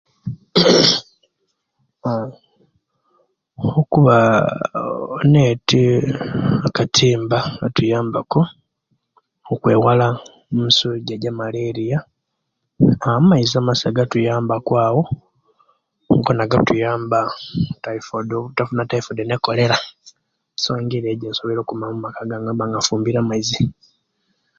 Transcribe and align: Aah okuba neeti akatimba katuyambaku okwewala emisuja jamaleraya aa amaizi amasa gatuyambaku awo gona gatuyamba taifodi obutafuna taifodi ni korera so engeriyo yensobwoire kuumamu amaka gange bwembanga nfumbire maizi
Aah 2.09 2.29
okuba 3.81 4.15
neeti 5.31 5.83
akatimba 6.67 7.37
katuyambaku 7.59 8.39
okwewala 9.53 10.07
emisuja 10.51 11.13
jamaleraya 11.23 11.99
aa 12.05 13.15
amaizi 13.19 13.53
amasa 13.57 13.95
gatuyambaku 13.97 14.71
awo 14.85 15.01
gona 16.23 16.51
gatuyamba 16.51 17.19
taifodi 17.83 18.31
obutafuna 18.35 18.83
taifodi 18.89 19.21
ni 19.25 19.35
korera 19.45 19.77
so 20.61 20.69
engeriyo 20.79 21.21
yensobwoire 21.25 21.61
kuumamu 21.67 21.95
amaka 21.99 22.21
gange 22.29 22.47
bwembanga 22.53 22.77
nfumbire 22.81 23.19
maizi 23.29 23.61